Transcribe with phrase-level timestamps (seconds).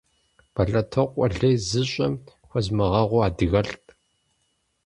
[0.53, 2.13] Бэлэтокъуэ лей зыщӀэм
[2.49, 3.85] хуэзмыгъэгъу адыгэлӀт.